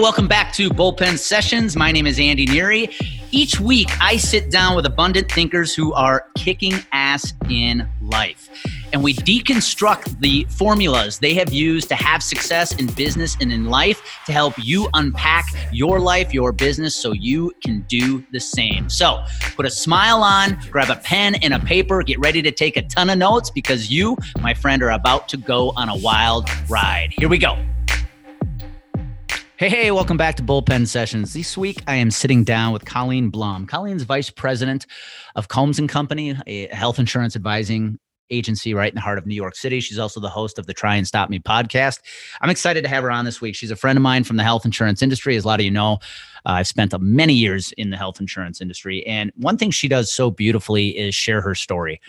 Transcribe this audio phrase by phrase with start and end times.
[0.00, 1.74] welcome back to Bullpen Sessions.
[1.74, 2.94] My name is Andy Neary.
[3.32, 8.48] Each week, I sit down with abundant thinkers who are kicking ass in life.
[8.92, 13.66] And we deconstruct the formulas they have used to have success in business and in
[13.66, 18.88] life to help you unpack your life, your business, so you can do the same.
[18.88, 19.24] So
[19.56, 22.82] put a smile on, grab a pen and a paper, get ready to take a
[22.82, 27.12] ton of notes because you, my friend, are about to go on a wild ride.
[27.16, 27.58] Here we go.
[29.58, 31.32] Hey, hey, welcome back to Bullpen Sessions.
[31.32, 33.66] This week I am sitting down with Colleen Blum.
[33.66, 34.86] Colleen's vice president
[35.34, 37.98] of Combs and Company, a health insurance advising
[38.30, 39.80] agency right in the heart of New York City.
[39.80, 41.98] She's also the host of the Try and Stop Me podcast.
[42.40, 43.56] I'm excited to have her on this week.
[43.56, 45.34] She's a friend of mine from the health insurance industry.
[45.34, 45.94] As a lot of you know,
[46.46, 49.04] uh, I've spent many years in the health insurance industry.
[49.08, 52.00] And one thing she does so beautifully is share her story.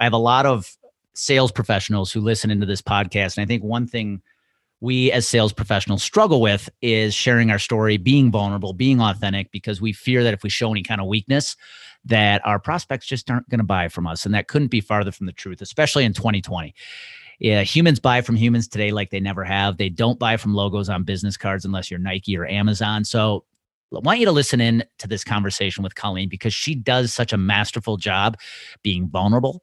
[0.00, 0.76] I have a lot of
[1.14, 3.36] sales professionals who listen into this podcast.
[3.36, 4.20] And I think one thing
[4.80, 9.80] we as sales professionals struggle with is sharing our story, being vulnerable, being authentic, because
[9.80, 11.56] we fear that if we show any kind of weakness,
[12.04, 14.24] that our prospects just aren't going to buy from us.
[14.24, 16.74] And that couldn't be farther from the truth, especially in 2020.
[17.40, 19.76] Yeah, humans buy from humans today like they never have.
[19.76, 23.04] They don't buy from logos on business cards unless you're Nike or Amazon.
[23.04, 23.44] So
[23.94, 27.32] I want you to listen in to this conversation with Colleen because she does such
[27.32, 28.36] a masterful job
[28.82, 29.62] being vulnerable,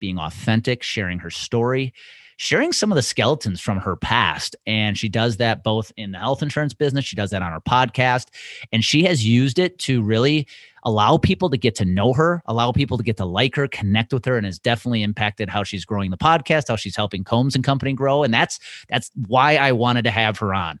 [0.00, 1.92] being authentic, sharing her story
[2.40, 4.56] sharing some of the skeletons from her past.
[4.66, 7.60] And she does that both in the health insurance business, she does that on her
[7.60, 8.28] podcast,
[8.72, 10.48] and she has used it to really
[10.84, 14.14] allow people to get to know her, allow people to get to like her, connect
[14.14, 17.54] with her, and has definitely impacted how she's growing the podcast, how she's helping Combs
[17.54, 18.22] and Company grow.
[18.22, 20.80] And that's that's why I wanted to have her on.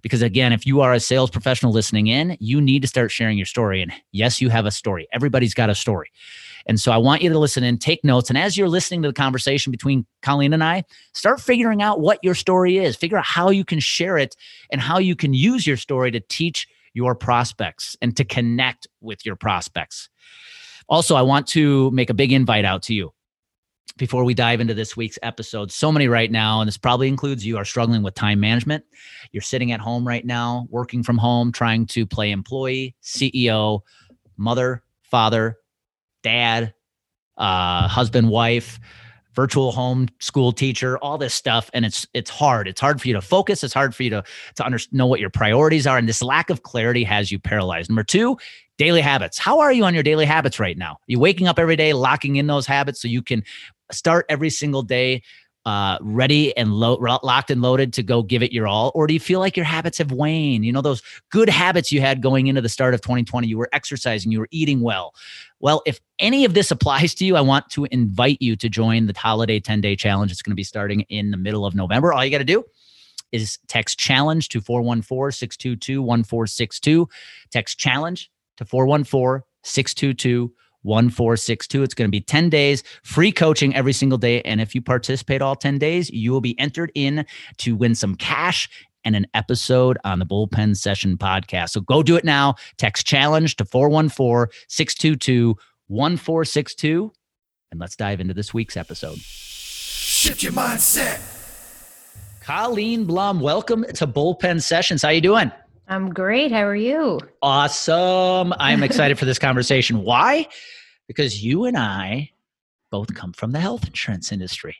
[0.00, 3.36] Because again, if you are a sales professional listening in, you need to start sharing
[3.36, 3.82] your story.
[3.82, 5.06] And yes, you have a story.
[5.12, 6.10] Everybody's got a story.
[6.66, 8.30] And so I want you to listen and take notes.
[8.30, 12.18] And as you're listening to the conversation between Colleen and I, start figuring out what
[12.22, 14.36] your story is, figure out how you can share it
[14.70, 19.26] and how you can use your story to teach your prospects and to connect with
[19.26, 20.08] your prospects.
[20.88, 23.12] Also, I want to make a big invite out to you
[23.96, 25.70] before we dive into this week's episode.
[25.70, 28.84] So many right now, and this probably includes you, are struggling with time management.
[29.32, 33.80] You're sitting at home right now, working from home, trying to play employee, CEO,
[34.36, 35.58] mother, father,
[36.24, 36.74] dad,
[37.36, 38.80] uh, husband, wife,
[39.34, 42.66] virtual home school teacher, all this stuff, and it's it's hard.
[42.66, 43.62] It's hard for you to focus.
[43.62, 44.24] It's hard for you to
[44.56, 47.90] to under, know what your priorities are, and this lack of clarity has you paralyzed.
[47.90, 48.36] Number two,
[48.78, 49.38] daily habits.
[49.38, 50.92] How are you on your daily habits right now?
[50.92, 53.44] Are you waking up every day, locking in those habits so you can
[53.92, 55.22] start every single day
[55.66, 58.92] uh, ready and lo- locked and loaded to go give it your all?
[58.94, 60.64] Or do you feel like your habits have waned?
[60.64, 63.68] You know, those good habits you had going into the start of 2020, you were
[63.72, 65.14] exercising, you were eating well.
[65.60, 69.06] Well, if any of this applies to you, I want to invite you to join
[69.06, 70.30] the holiday 10 day challenge.
[70.30, 72.12] It's going to be starting in the middle of November.
[72.12, 72.64] All you got to do
[73.32, 77.08] is text challenge to 414 622 1462.
[77.50, 80.52] Text challenge to 414 622
[80.84, 81.82] 1462.
[81.82, 84.40] It's going to be 10 days, free coaching every single day.
[84.42, 87.26] And if you participate all 10 days, you will be entered in
[87.58, 88.68] to win some cash
[89.04, 91.70] and an episode on the Bullpen Session podcast.
[91.70, 92.54] So go do it now.
[92.78, 95.56] Text challenge to 414 622
[95.88, 97.12] 1462.
[97.70, 99.18] And let's dive into this week's episode.
[99.18, 101.20] Shift your mindset.
[102.40, 105.02] Colleen Blum, welcome to Bullpen Sessions.
[105.02, 105.50] How you doing?
[105.88, 106.50] I'm great.
[106.50, 107.20] How are you?
[107.42, 108.54] Awesome.
[108.58, 110.02] I'm excited for this conversation.
[110.02, 110.48] Why?
[111.06, 112.30] Because you and I
[112.90, 114.76] both come from the health insurance industry.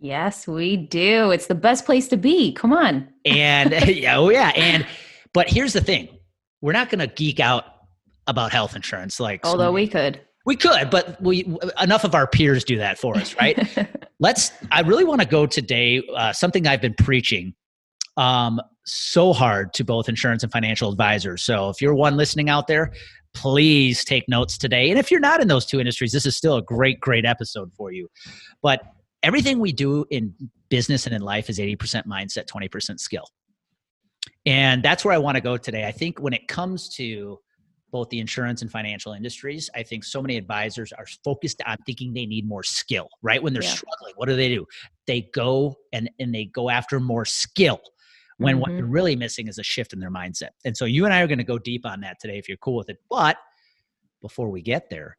[0.00, 1.30] Yes, we do.
[1.30, 2.52] It's the best place to be.
[2.52, 3.08] Come on.
[3.24, 3.72] and
[4.08, 4.86] oh yeah, and
[5.32, 6.08] but here's the thing.
[6.60, 7.64] We're not going to geek out
[8.26, 10.20] about health insurance like although we could.
[10.44, 11.44] We could, but we
[11.80, 13.68] enough of our peers do that for us, right?
[14.20, 17.54] Let's I really want to go today uh, something I've been preaching
[18.18, 21.42] um, so hard to both insurance and financial advisors.
[21.42, 22.92] So if you're one listening out there,
[23.32, 24.90] please take notes today.
[24.90, 27.72] And if you're not in those two industries, this is still a great, great episode
[27.72, 28.08] for you.
[28.60, 28.82] But
[29.22, 30.34] everything we do in
[30.68, 33.24] business and in life is 80% mindset, 20% skill.
[34.44, 35.86] And that's where I want to go today.
[35.86, 37.38] I think when it comes to
[37.90, 42.12] both the insurance and financial industries, I think so many advisors are focused on thinking
[42.12, 43.42] they need more skill, right?
[43.42, 43.70] When they're yeah.
[43.70, 44.66] struggling, what do they do?
[45.06, 47.80] They go and, and they go after more skill
[48.38, 48.60] when mm-hmm.
[48.60, 50.50] what they're really missing is a shift in their mindset.
[50.64, 52.56] And so you and I are going to go deep on that today if you're
[52.58, 52.98] cool with it.
[53.10, 53.36] But
[54.22, 55.16] before we get there,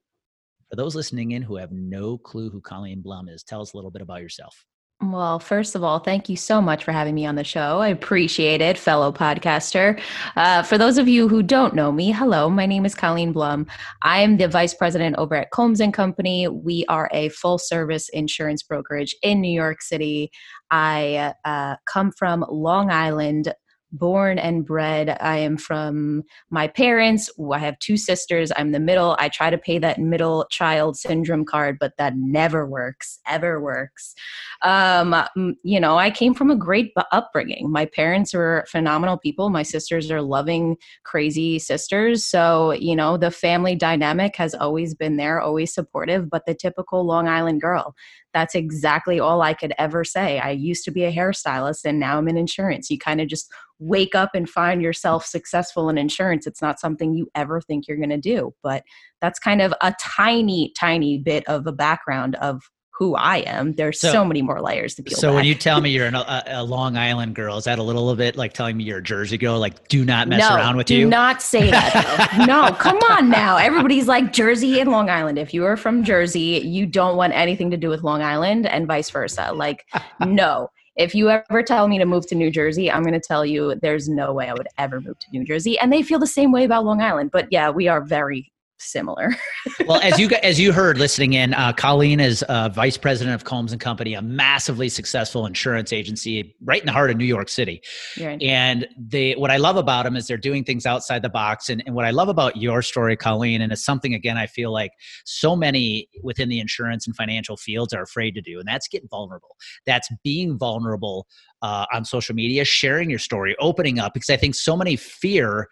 [0.69, 3.77] for those listening in who have no clue who Colleen Blum is, tell us a
[3.77, 4.65] little bit about yourself.
[5.01, 7.79] Well, first of all, thank you so much for having me on the show.
[7.79, 9.97] I appreciate it, fellow podcaster.
[10.35, 13.65] Uh, for those of you who don't know me, hello, my name is Colleen Blum.
[14.01, 16.49] I am the vice president over at Combs and Company.
[16.49, 20.31] We are a full service insurance brokerage in New York City.
[20.69, 23.53] I uh, come from Long Island,
[23.91, 25.17] born and bred.
[25.19, 27.29] I am from my parents.
[27.51, 28.51] I have two sisters.
[28.55, 29.15] I'm the middle.
[29.19, 34.13] I try to pay that middle child syndrome card, but that never works, ever works.
[34.61, 35.15] Um,
[35.63, 37.71] you know, I came from a great upbringing.
[37.71, 39.49] My parents were phenomenal people.
[39.49, 42.25] My sisters are loving, crazy sisters.
[42.25, 47.05] So, you know, the family dynamic has always been there, always supportive, but the typical
[47.05, 47.95] Long Island girl
[48.33, 50.39] that's exactly all I could ever say.
[50.39, 52.89] I used to be a hairstylist and now I'm in insurance.
[52.89, 56.45] You kind of just wake up and find yourself successful in insurance.
[56.45, 58.83] It's not something you ever think you're going to do, but
[59.21, 62.61] that's kind of a tiny, tiny bit of a background of
[62.99, 63.71] who I am.
[63.73, 65.17] There's so, so many more layers to peel.
[65.17, 65.35] So back.
[65.35, 67.83] when you tell me you're an, uh, a, a, Long Island girl, is that a
[67.83, 69.57] little bit like telling me you're a Jersey girl?
[69.57, 71.05] Like, do not mess no, around with do you.
[71.05, 72.43] Do not say that.
[72.47, 73.55] no, come on now.
[73.55, 75.39] Everybody's like Jersey and Long Island.
[75.39, 78.85] If you are from Jersey, you don't want anything to do with Long Island, and
[78.85, 79.53] vice versa.
[79.53, 79.85] Like,
[80.25, 80.67] no.
[80.99, 83.73] If you ever tell me to move to New Jersey, I'm going to tell you
[83.75, 85.79] there's no way I would ever move to New Jersey.
[85.79, 87.31] And they feel the same way about Long Island.
[87.31, 89.35] But yeah, we are very similar.
[89.87, 93.43] well, as you as you heard listening in, uh, Colleen is uh, vice president of
[93.43, 97.49] Combs and Company, a massively successful insurance agency right in the heart of New York
[97.49, 97.81] City.
[98.19, 98.41] Right.
[98.41, 101.69] And they, what I love about them is they're doing things outside the box.
[101.69, 104.71] And, and what I love about your story, Colleen, and it's something again I feel
[104.71, 104.91] like
[105.25, 109.07] so many within the insurance and financial fields are afraid to do, and that's get
[109.09, 109.55] vulnerable.
[109.85, 111.27] That's being vulnerable
[111.61, 115.67] uh, on social media, sharing your story, opening up, because I think so many fear.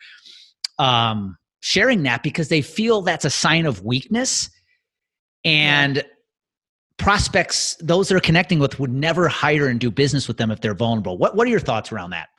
[0.80, 4.50] Um, sharing that because they feel that's a sign of weakness
[5.44, 6.04] and yeah.
[6.98, 10.74] prospects those they're connecting with would never hire and do business with them if they're
[10.74, 12.30] vulnerable what, what are your thoughts around that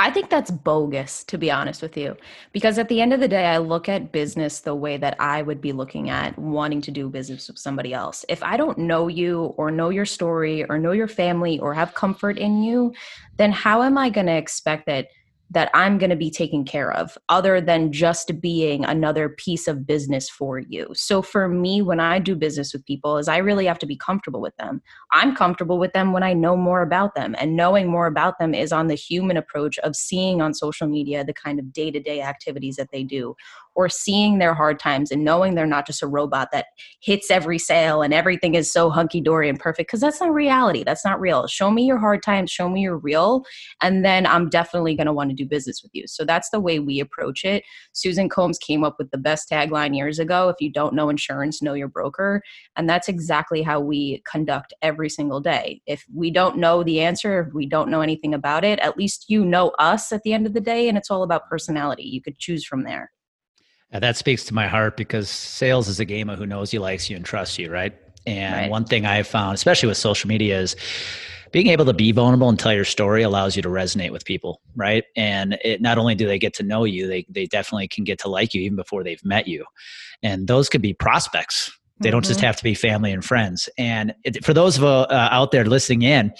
[0.00, 2.16] I think that's bogus, to be honest with you.
[2.52, 5.42] Because at the end of the day, I look at business the way that I
[5.42, 8.24] would be looking at wanting to do business with somebody else.
[8.28, 11.94] If I don't know you or know your story or know your family or have
[11.94, 12.94] comfort in you,
[13.38, 15.08] then how am I going to expect that
[15.50, 19.86] that I'm going to be taken care of other than just being another piece of
[19.86, 20.88] business for you.
[20.94, 23.96] So for me when I do business with people is I really have to be
[23.96, 24.82] comfortable with them.
[25.12, 28.54] I'm comfortable with them when I know more about them and knowing more about them
[28.54, 32.76] is on the human approach of seeing on social media the kind of day-to-day activities
[32.76, 33.34] that they do
[33.78, 36.66] or seeing their hard times and knowing they're not just a robot that
[37.00, 40.82] hits every sale and everything is so hunky dory and perfect because that's not reality.
[40.82, 41.46] That's not real.
[41.46, 43.44] Show me your hard times, show me your real,
[43.80, 46.08] and then I'm definitely going to want to do business with you.
[46.08, 47.62] So that's the way we approach it.
[47.92, 51.62] Susan Combs came up with the best tagline years ago if you don't know insurance,
[51.62, 52.42] know your broker.
[52.74, 55.82] And that's exactly how we conduct every single day.
[55.86, 59.26] If we don't know the answer, if we don't know anything about it, at least
[59.28, 62.02] you know us at the end of the day, and it's all about personality.
[62.02, 63.12] You could choose from there.
[63.90, 66.80] And that speaks to my heart because sales is a game of who knows you,
[66.80, 67.94] likes you, and trusts you, right?
[68.26, 68.70] And right.
[68.70, 70.76] one thing I've found, especially with social media, is
[71.52, 74.60] being able to be vulnerable and tell your story allows you to resonate with people,
[74.76, 75.04] right?
[75.16, 78.18] And it not only do they get to know you, they they definitely can get
[78.20, 79.64] to like you even before they've met you.
[80.22, 81.70] And those could be prospects.
[82.00, 82.16] They mm-hmm.
[82.16, 82.46] don't just mm-hmm.
[82.46, 83.68] have to be family and friends.
[83.78, 86.32] And it, for those of uh, out there listening in,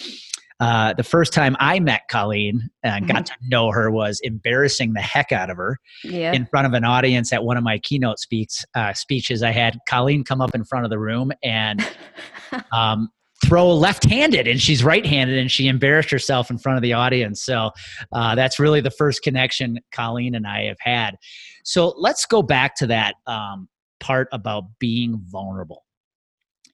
[0.60, 3.44] uh, the first time I met Colleen and got mm-hmm.
[3.44, 6.32] to know her was embarrassing the heck out of her yeah.
[6.32, 9.42] in front of an audience at one of my keynote speaks, uh, speeches.
[9.42, 11.86] I had Colleen come up in front of the room and
[12.72, 13.08] um,
[13.44, 17.42] throw left-handed, and she's right-handed, and she embarrassed herself in front of the audience.
[17.42, 17.70] So
[18.12, 21.16] uh, that's really the first connection Colleen and I have had.
[21.64, 23.68] So let's go back to that um,
[24.00, 25.84] part about being vulnerable,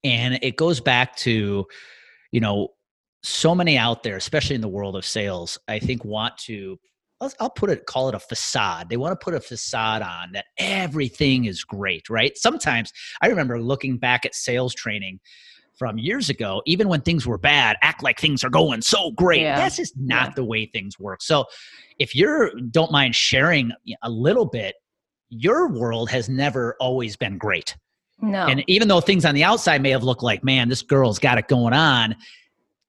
[0.03, 1.67] and it goes back to
[2.33, 2.69] you know
[3.25, 6.79] so many out there, especially in the world of sales, I think want to
[7.41, 8.91] I'll, put it call it a facade.
[8.91, 12.37] They want to put a facade on that everything is great right?
[12.37, 15.21] Sometimes i remember looking back at sales training
[15.79, 19.41] from years ago even when things were bad act like things are going so great.
[19.41, 19.57] Yeah.
[19.57, 20.35] that's just not yeah.
[20.37, 21.23] the way things work.
[21.23, 21.47] So
[21.99, 24.75] if you don't mind sharing a little bit
[25.31, 27.75] your world has never always been great.
[28.21, 28.47] No.
[28.47, 31.39] And even though things on the outside may have looked like man this girl's got
[31.39, 32.15] it going on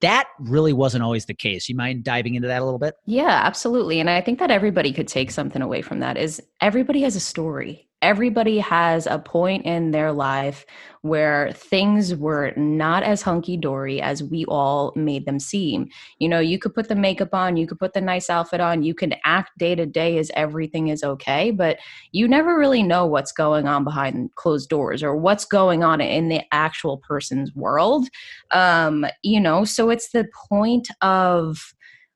[0.06, 1.68] that really wasn't always the case.
[1.68, 2.96] You mind diving into that a little bit?
[3.06, 4.00] Yeah, absolutely.
[4.00, 7.20] And I think that everybody could take something away from that is everybody has a
[7.20, 10.64] story everybody has a point in their life
[11.02, 15.90] where things were not as hunky dory as we all made them seem.
[16.20, 18.84] You know, you could put the makeup on, you could put the nice outfit on,
[18.84, 21.80] you can act day to day as everything is okay, but
[22.12, 26.30] you never really know what's going on behind closed doors or what's going on in
[26.30, 28.08] the actual person's world.
[28.52, 31.74] Um, you know, so it's the point of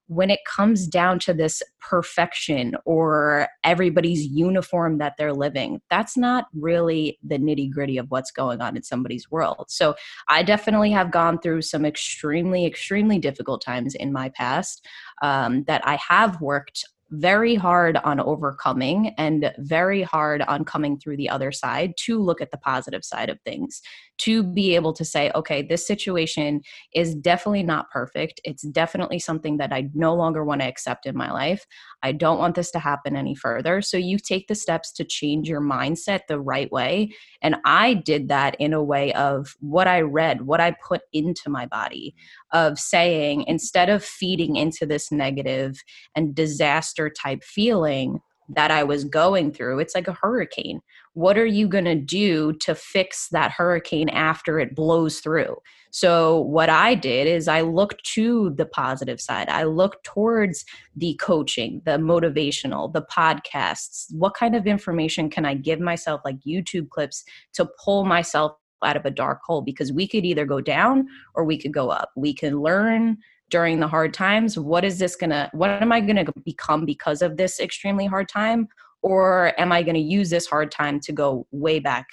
[0.10, 6.48] when it comes down to this perfection or everybody's uniform that they're living, that's not
[6.56, 9.66] really the nitty gritty of what's going on in somebody's world.
[9.70, 9.94] So
[10.28, 14.84] I definitely have gone through some extremely, extremely difficult times in my past
[15.22, 21.18] um, that I have worked very hard on overcoming and very hard on coming through
[21.18, 23.82] the other side to look at the positive side of things
[24.20, 26.62] to be able to say okay this situation
[26.94, 28.42] is definitely not perfect.
[28.44, 31.66] It's definitely something that i no longer want to accept in my life.
[32.04, 33.82] I don't want this to happen any further.
[33.82, 37.12] So you take the steps to change your mindset the right way.
[37.42, 41.50] And i did that in a way of what i read what i put into
[41.50, 42.16] my body
[42.52, 45.82] of saying instead of feeding into this negative
[46.16, 49.80] and disaster type feeling that I was going through.
[49.80, 50.82] It's like a hurricane.
[51.14, 55.58] What are you going to do to fix that hurricane after it blows through?
[55.92, 59.50] So, what I did is I looked to the positive side.
[59.50, 60.66] I looked towards
[60.96, 64.06] the coaching, the motivational, the podcasts.
[64.14, 68.54] What kind of information can I give myself, like YouTube clips, to pull myself
[68.84, 69.62] out of a dark hole?
[69.62, 72.12] Because we could either go down or we could go up.
[72.16, 73.18] We can learn
[73.50, 77.38] during the hard times what is this gonna what am i gonna become because of
[77.38, 78.68] this extremely hard time?
[79.02, 82.08] Or am i gonna use this hard time to go way back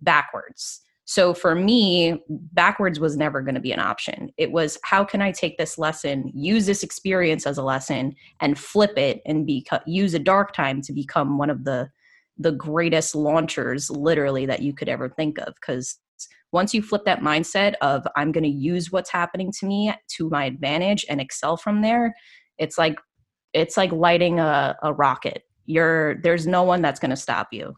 [0.00, 0.80] backwards?
[1.04, 4.30] So for me backwards was never to be an option.
[4.38, 8.58] It was how can i take this lesson use this experience as a lesson and
[8.58, 11.90] flip it and be use a dark time to become one of the
[12.38, 15.54] the greatest launchers literally that you could ever think of?
[15.54, 15.98] Because
[16.52, 20.28] once you flip that mindset of i'm going to use what's happening to me to
[20.30, 22.14] my advantage and excel from there
[22.58, 22.98] it's like
[23.52, 27.74] it's like lighting a, a rocket you're there's no one that's going to stop you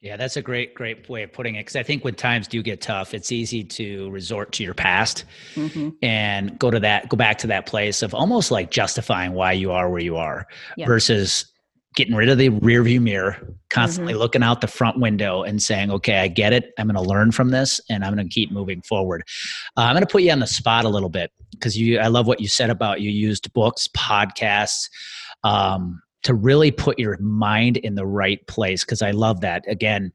[0.00, 1.60] yeah, that's a great, great way of putting it.
[1.60, 5.26] Because I think when times do get tough, it's easy to resort to your past
[5.54, 5.90] mm-hmm.
[6.00, 9.72] and go to that, go back to that place of almost like justifying why you
[9.72, 10.46] are where you are,
[10.78, 10.86] yeah.
[10.86, 11.49] versus
[11.94, 13.36] getting rid of the rear view mirror,
[13.68, 14.20] constantly mm-hmm.
[14.20, 16.72] looking out the front window and saying, okay, I get it.
[16.78, 19.24] I'm going to learn from this and I'm going to keep moving forward.
[19.76, 22.06] Uh, I'm going to put you on the spot a little bit because you, I
[22.06, 24.88] love what you said about you used books, podcasts,
[25.42, 28.84] um, to really put your mind in the right place.
[28.84, 29.64] Cause I love that.
[29.66, 30.12] Again,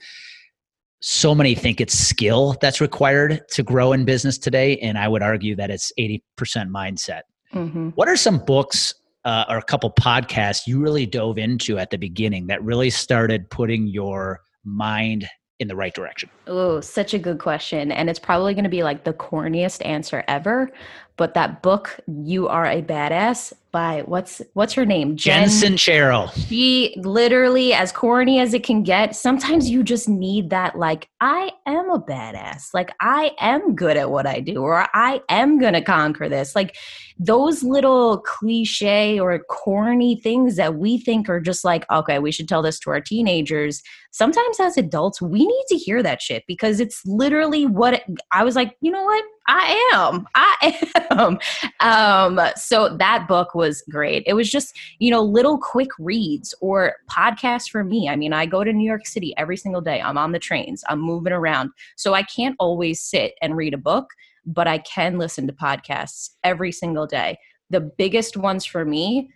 [1.02, 4.78] so many think it's skill that's required to grow in business today.
[4.78, 6.22] And I would argue that it's 80%
[6.70, 7.22] mindset.
[7.54, 7.90] Mm-hmm.
[7.90, 8.94] What are some books
[9.26, 13.50] uh, or a couple podcasts you really dove into at the beginning that really started
[13.50, 15.28] putting your mind
[15.60, 16.30] in the right direction?
[16.48, 17.92] Oh, such a good question.
[17.92, 20.72] And it's probably going to be like the corniest answer ever.
[21.18, 25.18] But that book, You Are a Badass, by what's what's her name?
[25.18, 26.48] Jen, Jen Sincero.
[26.48, 31.52] She literally, as corny as it can get, sometimes you just need that, like, I
[31.66, 32.74] am a badass.
[32.74, 36.56] Like, I am good at what I do, or I am gonna conquer this.
[36.56, 36.78] Like
[37.18, 42.48] those little cliche or corny things that we think are just like, okay, we should
[42.48, 43.82] tell this to our teenagers.
[44.12, 48.44] Sometimes as adults, we need to hear that shit because it's literally what it, I
[48.44, 49.24] was like, you know what?
[49.48, 50.28] I am.
[50.36, 50.80] I
[51.12, 51.40] am.
[51.82, 54.24] Um, so that book was great.
[54.26, 58.10] It was just, you know, little quick reads or podcasts for me.
[58.10, 60.02] I mean, I go to New York City every single day.
[60.02, 61.72] I'm on the trains, I'm moving around.
[61.96, 64.08] So I can't always sit and read a book,
[64.46, 67.38] but I can listen to podcasts every single day.
[67.70, 69.30] The biggest ones for me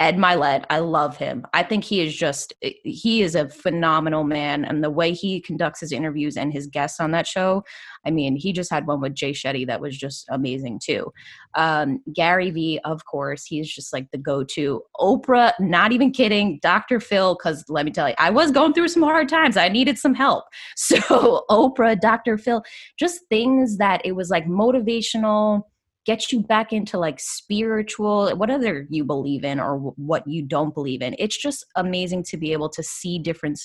[0.00, 1.44] Ed Mylett, I love him.
[1.52, 5.80] I think he is just he is a phenomenal man and the way he conducts
[5.80, 7.64] his interviews and his guests on that show.
[8.06, 11.12] I mean, he just had one with Jay Shetty that was just amazing too.
[11.56, 14.82] Um, Gary Vee, of course, he's just like the go-to.
[15.00, 16.60] Oprah, not even kidding.
[16.62, 17.00] Dr.
[17.00, 19.56] Phil, because let me tell you, I was going through some hard times.
[19.56, 20.44] I needed some help.
[20.76, 22.38] So Oprah, Dr.
[22.38, 22.62] Phil,
[22.98, 25.64] just things that it was like motivational
[26.08, 31.02] get you back into like spiritual whatever you believe in or what you don't believe
[31.02, 31.14] in.
[31.18, 33.60] It's just amazing to be able to see different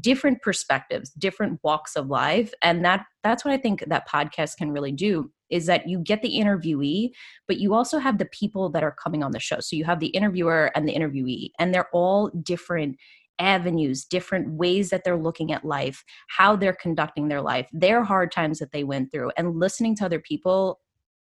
[0.00, 4.70] different perspectives different walks of life and that that's what i think that podcast can
[4.70, 7.10] really do is that you get the interviewee
[7.46, 9.60] but you also have the people that are coming on the show.
[9.60, 12.96] So you have the interviewer and the interviewee and they're all different
[13.38, 18.30] avenues, different ways that they're looking at life, how they're conducting their life, their hard
[18.30, 20.78] times that they went through, and listening to other people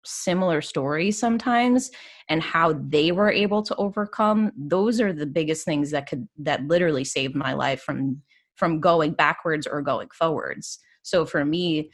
[0.06, 1.92] similar stories sometimes
[2.30, 6.66] and how they were able to overcome those are the biggest things that could that
[6.68, 8.22] literally saved my life from
[8.56, 10.80] from going backwards or going forwards.
[11.02, 11.92] So for me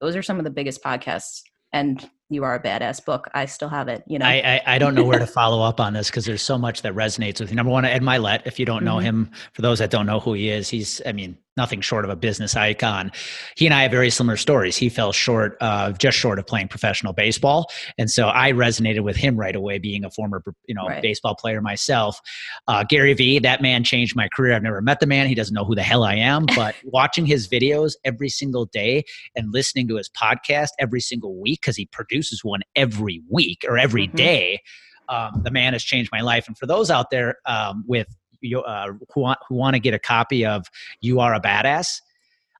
[0.00, 3.28] those are some of the biggest podcasts and you are a badass book.
[3.32, 4.04] I still have it.
[4.06, 6.42] You know, I I, I don't know where to follow up on this because there's
[6.42, 7.56] so much that resonates with you.
[7.56, 8.42] Number one, Ed Mylett.
[8.44, 9.06] If you don't know mm-hmm.
[9.06, 12.10] him, for those that don't know who he is, he's I mean nothing short of
[12.10, 13.10] a business icon.
[13.56, 14.76] He and I have very similar stories.
[14.76, 19.16] He fell short of just short of playing professional baseball, and so I resonated with
[19.16, 21.02] him right away, being a former you know right.
[21.02, 22.20] baseball player myself.
[22.68, 24.54] Uh, Gary Vee, that man changed my career.
[24.54, 25.26] I've never met the man.
[25.26, 29.04] He doesn't know who the hell I am, but watching his videos every single day
[29.34, 31.86] and listening to his podcast every single week because he
[32.18, 34.16] produces one every week or every mm-hmm.
[34.16, 34.60] day
[35.08, 36.46] Um, the man has changed my life.
[36.48, 38.08] And for those out there um, with
[38.42, 40.66] you, uh, who want, who want to get a copy of
[41.00, 42.02] "You Are a Badass,"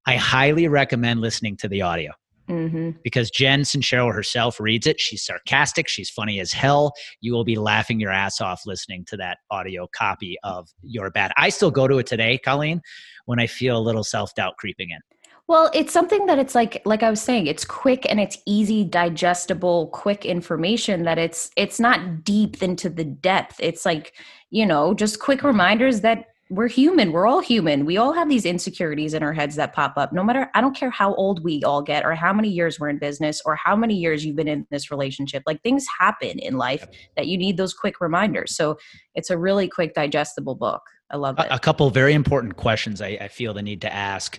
[0.06, 2.12] I highly recommend listening to the audio.
[2.48, 2.92] Mm-hmm.
[3.02, 4.98] Because Jen Sincero herself reads it.
[4.98, 5.86] She's sarcastic.
[5.88, 6.94] She's funny as hell.
[7.20, 11.32] You will be laughing your ass off listening to that audio copy of Your Bad.
[11.36, 12.80] I still go to it today, Colleen,
[13.26, 15.00] when I feel a little self doubt creeping in.
[15.48, 18.84] Well, it's something that it's like like I was saying, it's quick and it's easy
[18.84, 23.56] digestible, quick information that it's it's not deep into the depth.
[23.58, 24.14] It's like,
[24.50, 27.12] you know, just quick reminders that we're human.
[27.12, 27.86] We're all human.
[27.86, 30.12] We all have these insecurities in our heads that pop up.
[30.12, 32.90] No matter I don't care how old we all get or how many years we're
[32.90, 35.44] in business or how many years you've been in this relationship.
[35.46, 36.86] Like things happen in life
[37.16, 38.54] that you need those quick reminders.
[38.54, 38.76] So,
[39.14, 40.82] it's a really quick digestible book.
[41.10, 41.46] I love it.
[41.46, 44.38] A, a couple very important questions I, I feel the need to ask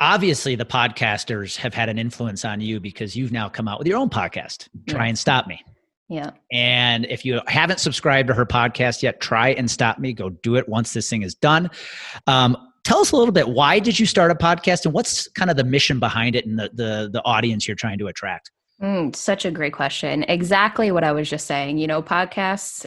[0.00, 3.86] obviously the podcasters have had an influence on you because you've now come out with
[3.86, 5.62] your own podcast try and stop me.
[6.08, 6.30] Yeah.
[6.50, 10.12] And if you haven't subscribed to her podcast yet try and stop me.
[10.12, 11.70] Go do it once this thing is done.
[12.26, 15.50] Um, tell us a little bit why did you start a podcast and what's kind
[15.50, 18.50] of the mission behind it and the the, the audience you're trying to attract?
[18.82, 20.24] Mm, such a great question.
[20.24, 21.78] Exactly what i was just saying.
[21.78, 22.86] You know podcasts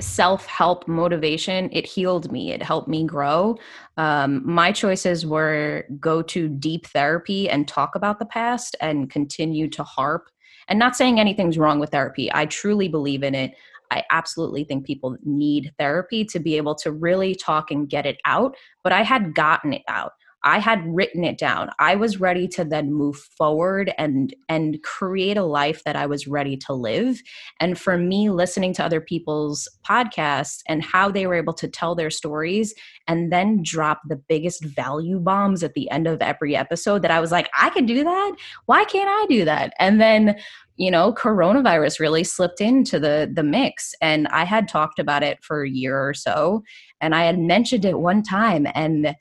[0.00, 3.56] self-help motivation it healed me it helped me grow.
[3.96, 9.68] Um, my choices were go to deep therapy and talk about the past and continue
[9.70, 10.28] to harp.
[10.66, 12.30] And not saying anything's wrong with therapy.
[12.32, 13.54] I truly believe in it.
[13.90, 18.18] I absolutely think people need therapy to be able to really talk and get it
[18.24, 20.12] out but i had gotten it out
[20.44, 21.70] I had written it down.
[21.78, 26.26] I was ready to then move forward and and create a life that I was
[26.26, 27.20] ready to live.
[27.60, 31.94] And for me listening to other people's podcasts and how they were able to tell
[31.94, 32.74] their stories
[33.08, 37.20] and then drop the biggest value bombs at the end of every episode that I
[37.20, 38.36] was like, I can do that.
[38.66, 39.72] Why can't I do that?
[39.78, 40.36] And then
[40.76, 45.38] you know coronavirus really slipped into the the mix and i had talked about it
[45.40, 46.64] for a year or so
[47.00, 49.14] and i had mentioned it one time and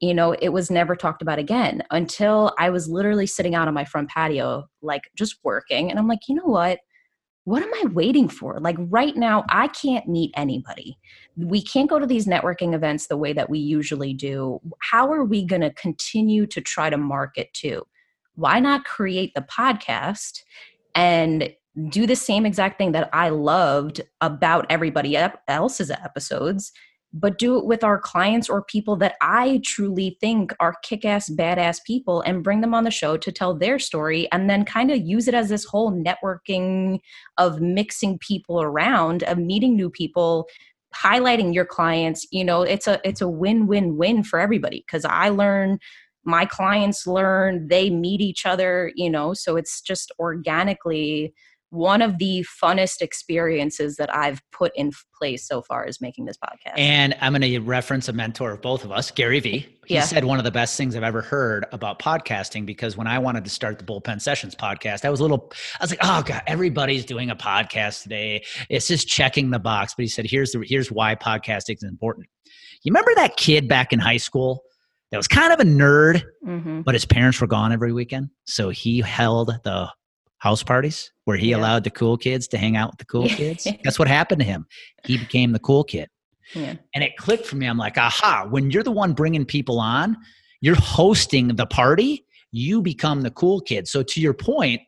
[0.00, 3.74] you know, it was never talked about again until I was literally sitting out on
[3.74, 5.90] my front patio, like just working.
[5.90, 6.80] And I'm like, you know what?
[7.44, 8.58] What am I waiting for?
[8.58, 10.98] Like right now, I can't meet anybody.
[11.36, 14.60] We can't go to these networking events the way that we usually do.
[14.80, 17.86] How are we going to continue to try to market to?
[18.34, 20.40] Why not create the podcast
[20.94, 21.54] and
[21.88, 25.16] do the same exact thing that I loved about everybody
[25.48, 26.72] else's episodes
[27.14, 31.30] but do it with our clients or people that I truly think are kick ass,
[31.30, 34.90] badass people and bring them on the show to tell their story and then kind
[34.90, 36.98] of use it as this whole networking
[37.38, 40.48] of mixing people around, of meeting new people
[40.94, 45.76] highlighting your clients you know it's a it's a win-win-win for everybody because i learn
[46.24, 51.34] my clients learn they meet each other you know so it's just organically
[51.74, 56.36] one of the funnest experiences that I've put in place so far is making this
[56.36, 56.78] podcast.
[56.78, 59.68] And I'm going to reference a mentor of both of us, Gary Vee.
[59.86, 60.02] He yeah.
[60.02, 63.44] said one of the best things I've ever heard about podcasting because when I wanted
[63.44, 66.42] to start the Bullpen Sessions podcast, I was a little, I was like, oh God,
[66.46, 68.44] everybody's doing a podcast today.
[68.70, 69.94] It's just checking the box.
[69.96, 72.28] But he said, here's the, here's why podcasting is important.
[72.82, 74.62] You remember that kid back in high school
[75.10, 76.82] that was kind of a nerd, mm-hmm.
[76.82, 78.30] but his parents were gone every weekend.
[78.44, 79.90] So he held the
[80.44, 81.56] house parties where he yeah.
[81.56, 83.66] allowed the cool kids to hang out with the cool kids.
[83.82, 84.66] That's what happened to him.
[85.06, 86.10] He became the cool kid.
[86.52, 86.74] Yeah.
[86.94, 87.66] And it clicked for me.
[87.66, 90.18] I'm like, aha, when you're the one bringing people on,
[90.60, 93.88] you're hosting the party, you become the cool kid.
[93.88, 94.82] So, to your point,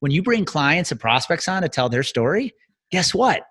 [0.00, 2.54] when you bring clients and prospects on to tell their story,
[2.90, 3.42] guess what?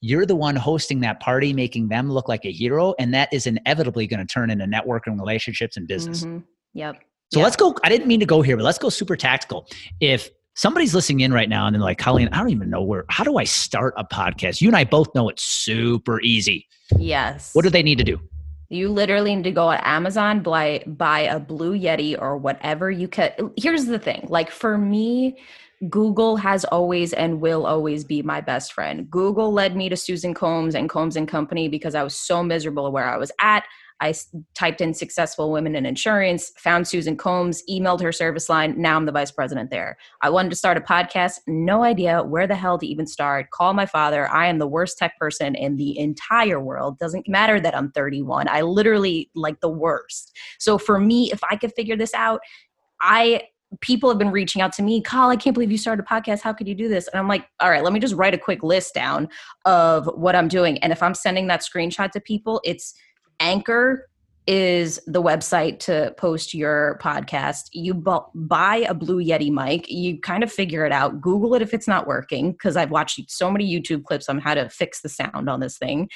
[0.00, 2.94] You're the one hosting that party, making them look like a hero.
[2.98, 6.24] And that is inevitably going to turn into networking relationships and business.
[6.24, 6.38] Mm-hmm.
[6.72, 6.96] Yep.
[7.32, 7.44] So yep.
[7.44, 7.74] let's go.
[7.84, 9.68] I didn't mean to go here, but let's go super tactical.
[10.00, 13.04] If somebody's listening in right now and they're like, Colleen, I don't even know where,
[13.08, 14.60] how do I start a podcast?
[14.60, 16.66] You and I both know it's super easy.
[16.98, 17.54] Yes.
[17.54, 18.18] What do they need to do?
[18.68, 23.06] You literally need to go on Amazon, buy, buy a Blue Yeti or whatever you
[23.06, 23.32] can.
[23.56, 25.38] Here's the thing like for me,
[25.90, 29.10] Google has always and will always be my best friend.
[29.10, 32.90] Google led me to Susan Combs and Combs and Company because I was so miserable
[32.90, 33.64] where I was at.
[34.00, 34.14] I
[34.54, 38.74] typed in successful women in insurance, found Susan Combs, emailed her service line.
[38.76, 39.96] Now I'm the vice president there.
[40.20, 43.50] I wanted to start a podcast, no idea where the hell to even start.
[43.50, 44.30] Call my father.
[44.30, 46.98] I am the worst tech person in the entire world.
[46.98, 48.48] Doesn't matter that I'm 31.
[48.48, 50.36] I literally like the worst.
[50.58, 52.40] So for me, if I could figure this out,
[53.00, 53.42] I
[53.80, 56.40] people have been reaching out to me, Carl, I can't believe you started a podcast.
[56.40, 57.08] How could you do this?
[57.08, 59.28] And I'm like, all right, let me just write a quick list down
[59.64, 60.78] of what I'm doing.
[60.78, 62.94] And if I'm sending that screenshot to people, it's
[63.40, 64.08] Anchor,
[64.46, 67.68] is the website to post your podcast.
[67.72, 71.20] You bu- buy a Blue Yeti mic, you kind of figure it out.
[71.20, 74.54] Google it if it's not working, because I've watched so many YouTube clips on how
[74.54, 76.08] to fix the sound on this thing.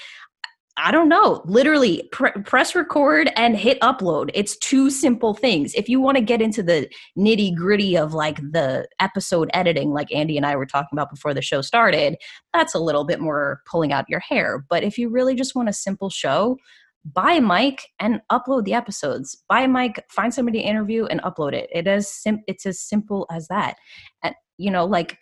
[0.77, 1.43] I don't know.
[1.45, 4.31] Literally, pr- press record and hit upload.
[4.33, 5.75] It's two simple things.
[5.75, 10.15] If you want to get into the nitty gritty of like the episode editing, like
[10.15, 12.17] Andy and I were talking about before the show started,
[12.55, 14.65] that's a little bit more pulling out your hair.
[14.71, 16.57] But if you really just want a simple show,
[17.05, 19.43] buy a mic and upload the episodes.
[19.49, 21.69] Buy a mic, find somebody to interview and upload it.
[21.73, 23.77] It is sim- it's as simple as that.
[24.23, 25.19] And you know, like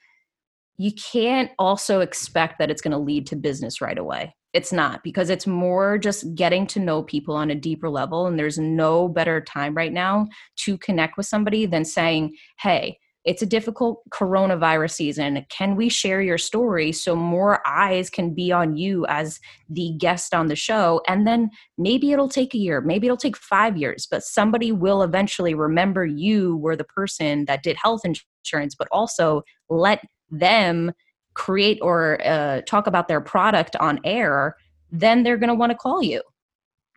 [0.76, 4.34] you can't also expect that it's going to lead to business right away.
[4.52, 8.38] It's not because it's more just getting to know people on a deeper level and
[8.38, 10.28] there's no better time right now
[10.64, 15.44] to connect with somebody than saying, "Hey, it's a difficult coronavirus season.
[15.50, 19.38] Can we share your story so more eyes can be on you as
[19.68, 21.02] the guest on the show?
[21.06, 25.02] And then maybe it'll take a year, maybe it'll take five years, but somebody will
[25.02, 30.92] eventually remember you were the person that did health insurance, but also let them
[31.34, 34.56] create or uh, talk about their product on air.
[34.90, 36.22] Then they're going to want to call you.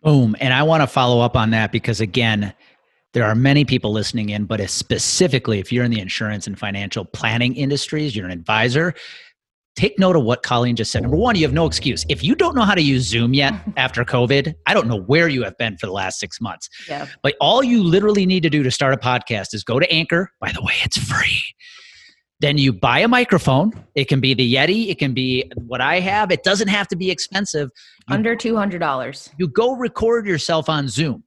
[0.02, 0.34] Boom.
[0.40, 2.54] And I want to follow up on that because, again,
[3.12, 7.04] there are many people listening in, but specifically if you're in the insurance and financial
[7.04, 8.94] planning industries, you're an advisor,
[9.76, 11.02] take note of what Colleen just said.
[11.02, 12.04] Number one, you have no excuse.
[12.08, 15.28] If you don't know how to use Zoom yet after COVID, I don't know where
[15.28, 16.68] you have been for the last six months.
[16.88, 17.06] Yeah.
[17.22, 20.30] But all you literally need to do to start a podcast is go to Anchor.
[20.40, 21.42] By the way, it's free.
[22.40, 23.72] Then you buy a microphone.
[23.94, 24.88] It can be the Yeti.
[24.88, 26.32] It can be what I have.
[26.32, 27.70] It doesn't have to be expensive.
[28.08, 29.30] You, Under $200.
[29.38, 31.22] You go record yourself on Zoom.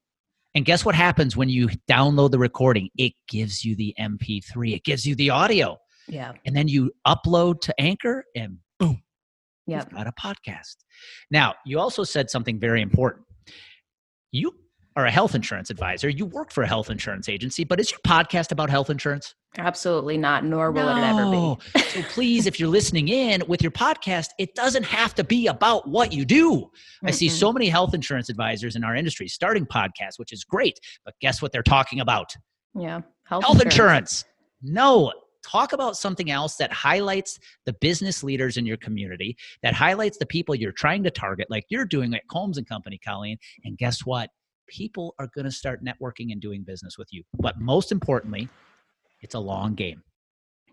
[0.56, 2.89] And guess what happens when you download the recording?
[2.98, 5.78] It gives you the MP3, it gives you the audio.
[6.08, 6.32] Yeah.
[6.46, 9.02] And then you upload to Anchor and boom.
[9.68, 9.84] Yeah.
[9.94, 10.76] Got a podcast.
[11.30, 13.26] Now, you also said something very important.
[14.32, 14.52] You
[14.96, 16.10] are a health insurance advisor.
[16.10, 19.36] You work for a health insurance agency, but is your podcast about health insurance?
[19.58, 20.98] Absolutely not, nor will no.
[20.98, 21.82] it ever be.
[21.82, 25.88] so please, if you're listening in with your podcast, it doesn't have to be about
[25.88, 26.52] what you do.
[26.52, 27.08] Mm-hmm.
[27.08, 30.80] I see so many health insurance advisors in our industry starting podcasts, which is great,
[31.04, 32.34] but guess what they're talking about?
[32.74, 34.24] Yeah, health, health insurance.
[34.24, 34.26] insurance.
[34.62, 35.12] No,
[35.46, 40.26] talk about something else that highlights the business leaders in your community, that highlights the
[40.26, 43.38] people you're trying to target, like you're doing at Combs and Company, Colleen.
[43.64, 44.30] And guess what?
[44.67, 47.23] People are going to start networking and doing business with you.
[47.39, 48.49] But most importantly,
[49.21, 50.04] it's a long game.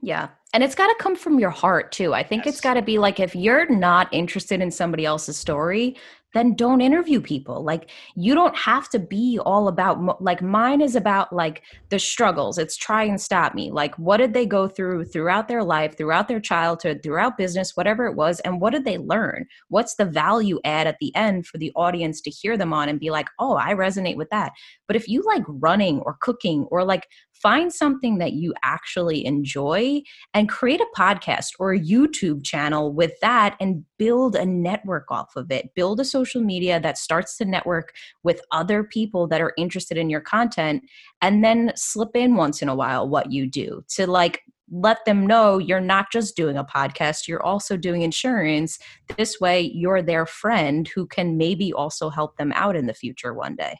[0.03, 0.29] Yeah.
[0.53, 2.13] And it's got to come from your heart too.
[2.13, 2.55] I think yes.
[2.55, 5.97] it's got to be like if you're not interested in somebody else's story,
[6.35, 7.63] then don't interview people.
[7.65, 12.59] Like you don't have to be all about like mine is about like the struggles.
[12.59, 13.71] It's try and stop me.
[13.71, 18.07] Like what did they go through throughout their life, throughout their childhood, throughout business, whatever
[18.07, 19.47] it was, and what did they learn?
[19.69, 23.01] What's the value add at the end for the audience to hear them on and
[23.01, 24.53] be like, "Oh, I resonate with that."
[24.87, 30.03] But if you like running or cooking or like find something that you actually enjoy
[30.35, 35.35] and create a podcast or a YouTube channel with that and build a network off
[35.37, 35.75] of it.
[35.75, 37.93] Build a social media that starts to network
[38.23, 40.83] with other people that are interested in your content
[41.21, 44.43] and then slip in once in a while what you do to like
[44.73, 48.79] let them know you're not just doing a podcast, you're also doing insurance.
[49.19, 53.35] This way, you're their friend who can maybe also help them out in the future
[53.35, 53.77] one day.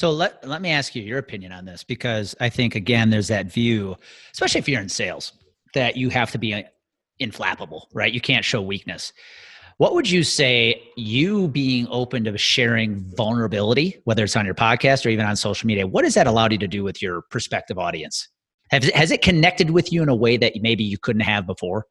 [0.00, 3.28] So let let me ask you your opinion on this because I think again there's
[3.28, 3.96] that view,
[4.32, 5.34] especially if you're in sales,
[5.74, 6.62] that you have to be uh,
[7.20, 8.10] inflappable, right?
[8.10, 9.12] You can't show weakness.
[9.76, 15.04] What would you say you being open to sharing vulnerability, whether it's on your podcast
[15.04, 17.78] or even on social media, what has that allowed you to do with your prospective
[17.78, 18.26] audience?
[18.70, 21.84] Has, has it connected with you in a way that maybe you couldn't have before?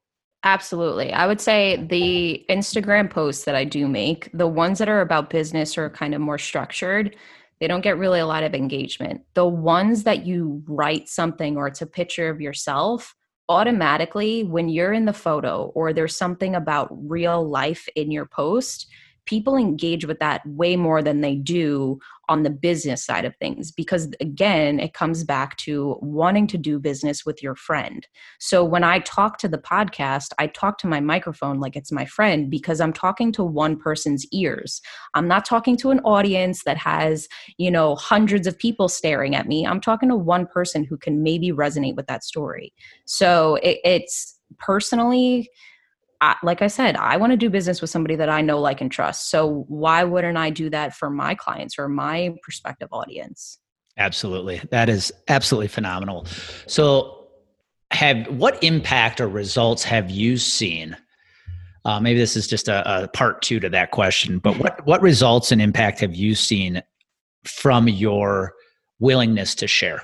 [0.44, 1.12] Absolutely.
[1.14, 5.30] I would say the Instagram posts that I do make, the ones that are about
[5.30, 7.16] business or kind of more structured,
[7.60, 9.22] they don't get really a lot of engagement.
[9.34, 13.16] The ones that you write something or it's a picture of yourself,
[13.50, 18.88] automatically, when you're in the photo or there's something about real life in your post,
[19.30, 23.72] people engage with that way more than they do on the business side of things
[23.72, 28.08] because again it comes back to wanting to do business with your friend.
[28.40, 32.06] So when i talk to the podcast i talk to my microphone like it's my
[32.06, 34.82] friend because i'm talking to one person's ears.
[35.14, 39.48] I'm not talking to an audience that has you know hundreds of people staring at
[39.48, 39.68] me.
[39.68, 42.74] I'm talking to one person who can maybe resonate with that story.
[43.06, 45.50] So it, it's personally
[46.22, 48.82] I, like I said, I want to do business with somebody that I know, like,
[48.82, 49.30] and trust.
[49.30, 53.60] So why wouldn't I do that for my clients or my prospective audience?
[53.98, 54.62] Absolutely.
[54.72, 56.26] That is absolutely phenomenal.
[56.68, 57.28] So
[57.92, 60.96] have what impact or results have you seen?
[61.86, 65.02] Uh, maybe this is just a, a part two to that question, but what, what
[65.02, 66.84] results and impact have you seen
[67.46, 68.54] from your
[69.00, 70.02] willingness to share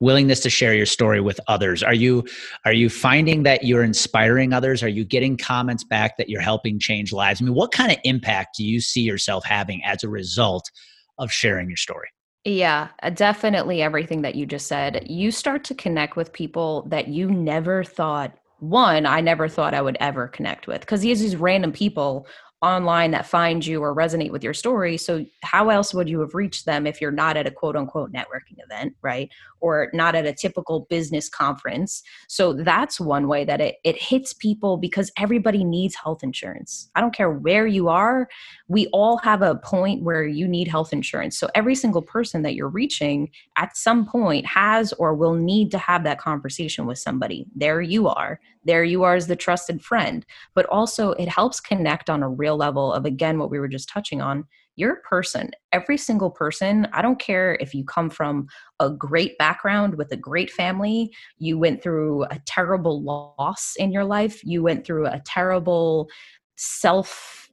[0.00, 2.24] willingness to share your story with others are you
[2.64, 6.78] are you finding that you're inspiring others are you getting comments back that you're helping
[6.78, 10.08] change lives i mean what kind of impact do you see yourself having as a
[10.08, 10.70] result
[11.18, 12.08] of sharing your story
[12.46, 15.06] yeah, uh, definitely everything that you just said.
[15.08, 19.82] You start to connect with people that you never thought one, I never thought I
[19.82, 22.26] would ever connect with because these these random people
[22.62, 24.96] online that find you or resonate with your story.
[24.96, 28.12] So, how else would you have reached them if you're not at a quote unquote
[28.12, 29.30] networking event, right?
[29.64, 32.02] Or not at a typical business conference?
[32.28, 36.90] So, that's one way that it, it hits people because everybody needs health insurance.
[36.94, 38.28] I don't care where you are,
[38.68, 41.38] we all have a point where you need health insurance.
[41.38, 45.78] So, every single person that you're reaching at some point has or will need to
[45.78, 47.46] have that conversation with somebody.
[47.56, 48.40] There you are.
[48.64, 50.26] There you are as the trusted friend.
[50.54, 53.88] But also, it helps connect on a real level of again what we were just
[53.88, 54.44] touching on
[54.76, 58.46] you're a person every single person i don't care if you come from
[58.80, 64.04] a great background with a great family you went through a terrible loss in your
[64.04, 66.08] life you went through a terrible
[66.56, 67.43] self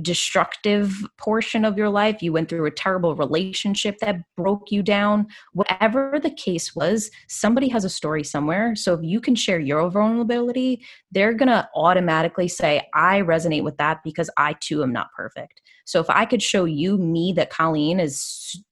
[0.00, 5.26] destructive portion of your life, you went through a terrible relationship that broke you down,
[5.52, 8.76] whatever the case was, somebody has a story somewhere.
[8.76, 13.76] So if you can share your vulnerability, they're going to automatically say, I resonate with
[13.78, 15.60] that because I too am not perfect.
[15.84, 18.62] So if I could show you me that Colleen is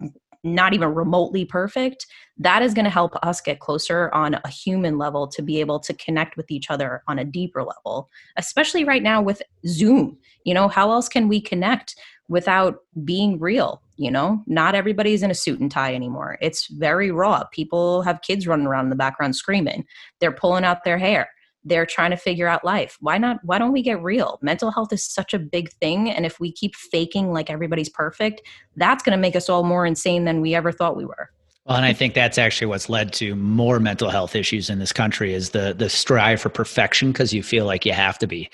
[0.42, 2.07] not even remotely perfect,
[2.38, 5.79] that is going to help us get closer on a human level to be able
[5.81, 10.16] to connect with each other on a deeper level, especially right now with Zoom.
[10.44, 11.96] You know, how else can we connect
[12.29, 13.83] without being real?
[13.96, 16.38] You know, not everybody's in a suit and tie anymore.
[16.40, 17.44] It's very raw.
[17.53, 19.85] People have kids running around in the background screaming,
[20.20, 21.29] they're pulling out their hair
[21.64, 22.96] they're trying to figure out life.
[23.00, 24.38] Why not why don't we get real?
[24.42, 28.42] Mental health is such a big thing and if we keep faking like everybody's perfect
[28.76, 31.30] that's going to make us all more insane than we ever thought we were.
[31.66, 34.92] Well, and I think that's actually what's led to more mental health issues in this
[34.92, 38.48] country is the the strive for perfection because you feel like you have to be.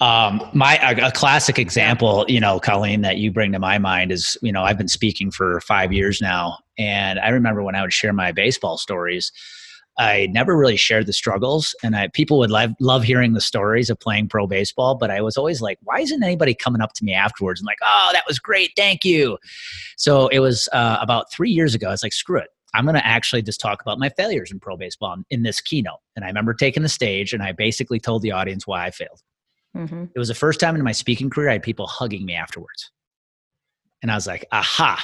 [0.00, 4.12] Um, my a, a, classic example, you know, Colleen, that you bring to my mind
[4.12, 7.82] is, you know, I've been speaking for five years now, and I remember when I
[7.82, 9.32] would share my baseball stories
[9.98, 13.90] I never really shared the struggles, and I, people would love, love hearing the stories
[13.90, 14.94] of playing pro baseball.
[14.94, 17.78] But I was always like, why isn't anybody coming up to me afterwards and like,
[17.82, 19.38] oh, that was great, thank you.
[19.96, 21.88] So it was uh, about three years ago.
[21.88, 22.48] I was like, screw it.
[22.74, 26.00] I'm going to actually just talk about my failures in pro baseball in, this keynote.
[26.16, 29.22] And I remember taking the stage and I basically told the audience why I failed.
[29.76, 30.04] Mm-hmm.
[30.14, 32.90] It was the first time in my speaking career I had people hugging me afterwards.
[34.02, 35.02] And I was like, aha,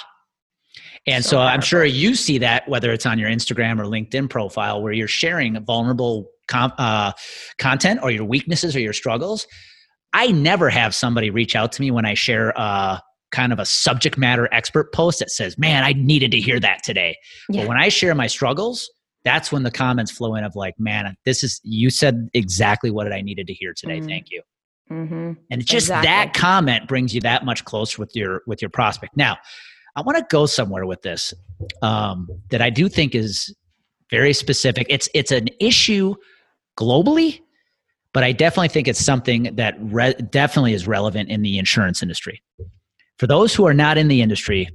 [1.07, 4.31] and so, so I'm sure you see that whether it's on your Instagram or LinkedIn
[4.31, 7.13] profile where you're sharing vulnerable uh,
[7.59, 9.47] content or your weaknesses or your struggles.
[10.13, 13.01] I never have somebody reach out to me when I share uh,
[13.33, 16.83] kind of a subject matter expert post that says, "Man, I needed to hear that
[16.85, 17.17] today."
[17.49, 17.63] Yeah.
[17.63, 18.89] But when I share my struggles,
[19.25, 23.13] that's when the comments flow in of like, "Man, this is you said exactly what
[23.13, 23.99] I needed to hear today.
[23.99, 24.09] Mm-hmm.
[24.09, 24.43] Thank you."
[24.91, 25.33] Mm-hmm.
[25.51, 26.07] And just exactly.
[26.07, 29.17] that comment brings you that much closer with your with your prospect.
[29.17, 29.37] Now,
[29.97, 31.33] I want to go somewhere with this
[31.83, 33.55] um, that I do think is
[34.11, 34.87] very specific.
[34.91, 36.15] It's it's an issue
[36.79, 37.41] globally,
[38.13, 42.43] but I definitely think it's something that re- definitely is relevant in the insurance industry.
[43.19, 44.69] For those who are not in the industry,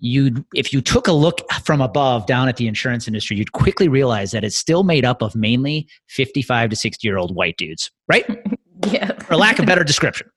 [0.00, 3.88] you if you took a look from above down at the insurance industry, you'd quickly
[3.88, 7.90] realize that it's still made up of mainly 55 to 60 year old white dudes,
[8.08, 8.26] right?
[8.88, 9.12] yeah.
[9.20, 10.28] For lack of better description.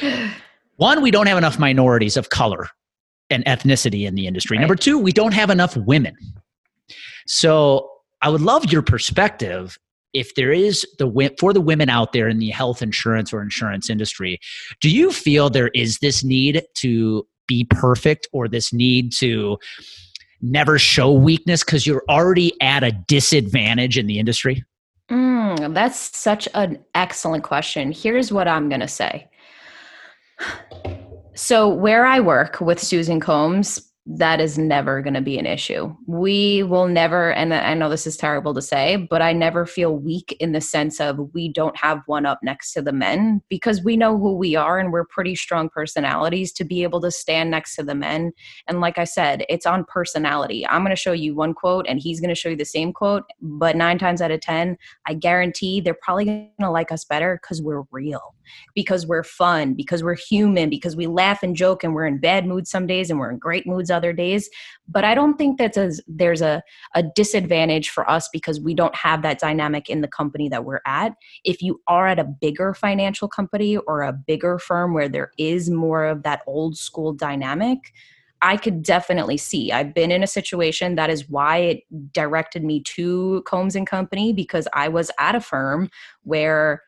[0.76, 2.68] One, we don't have enough minorities of color
[3.30, 4.56] and ethnicity in the industry.
[4.56, 4.62] Right.
[4.62, 6.16] Number two, we don't have enough women.
[7.26, 7.90] So
[8.22, 9.78] I would love your perspective
[10.14, 13.90] if there is the for the women out there in the health insurance or insurance
[13.90, 14.38] industry
[14.80, 19.58] do you feel there is this need to be perfect or this need to
[20.40, 24.64] never show weakness because you're already at a disadvantage in the industry
[25.10, 29.28] mm, that's such an excellent question here's what i'm going to say
[31.38, 35.94] so, where I work with Susan Combs, that is never going to be an issue.
[36.06, 39.96] We will never, and I know this is terrible to say, but I never feel
[39.96, 43.84] weak in the sense of we don't have one up next to the men because
[43.84, 47.52] we know who we are and we're pretty strong personalities to be able to stand
[47.52, 48.32] next to the men.
[48.66, 50.66] And like I said, it's on personality.
[50.66, 52.92] I'm going to show you one quote and he's going to show you the same
[52.92, 57.04] quote, but nine times out of 10, I guarantee they're probably going to like us
[57.04, 58.34] better because we're real,
[58.74, 62.46] because we're fun, because we're human, because we laugh and joke and we're in bad
[62.46, 64.48] moods some days and we're in great moods other days
[64.88, 66.62] but i don't think that there's a,
[66.94, 70.80] a disadvantage for us because we don't have that dynamic in the company that we're
[70.86, 75.32] at if you are at a bigger financial company or a bigger firm where there
[75.38, 77.92] is more of that old school dynamic
[78.40, 79.72] I could definitely see.
[79.72, 84.32] I've been in a situation that is why it directed me to Combs and Company
[84.32, 85.90] because I was at a firm
[86.22, 86.84] where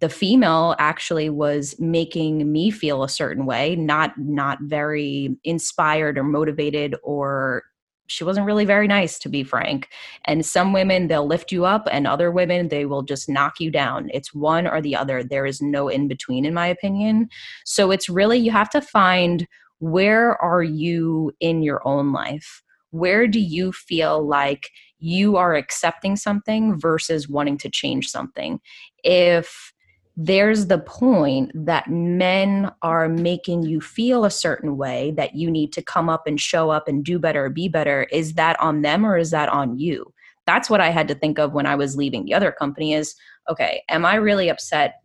[0.00, 6.24] the female actually was making me feel a certain way not not very inspired or
[6.24, 7.62] motivated or
[8.08, 9.88] she wasn't really very nice to be frank.
[10.24, 13.70] And some women they'll lift you up and other women they will just knock you
[13.70, 14.10] down.
[14.12, 15.24] It's one or the other.
[15.24, 17.28] There is no in between in my opinion.
[17.64, 19.46] So it's really you have to find
[19.78, 22.62] where are you in your own life?
[22.90, 28.60] Where do you feel like you are accepting something versus wanting to change something?
[29.04, 29.72] If
[30.16, 35.72] there's the point that men are making you feel a certain way that you need
[35.74, 38.04] to come up and show up and do better or be better.
[38.04, 40.12] Is that on them or is that on you?
[40.46, 43.14] That's what i had to think of when i was leaving the other company is
[43.50, 45.02] okay am i really upset